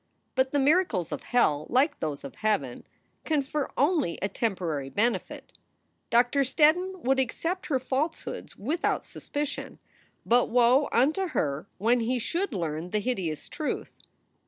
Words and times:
But 0.33 0.49
the 0.49 0.57
miracles 0.57 1.11
of 1.11 1.21
hell, 1.25 1.67
like 1.69 1.99
those 1.99 2.23
of 2.23 2.37
heaven, 2.37 2.87
confer 3.23 3.69
only 3.77 4.17
a 4.19 4.29
temporary 4.29 4.89
benefit. 4.89 5.53
Doctor 6.09 6.39
Steddon 6.39 7.03
would 7.03 7.19
accept 7.19 7.67
her 7.67 7.77
falsehoods 7.77 8.57
without 8.57 9.05
suspicion, 9.05 9.77
but 10.25 10.49
woe 10.49 10.89
unto 10.91 11.27
her 11.27 11.67
when 11.77 11.99
he 11.99 12.17
should 12.17 12.51
learn 12.51 12.89
the 12.89 12.97
hideous 12.99 13.47
truth. 13.47 13.93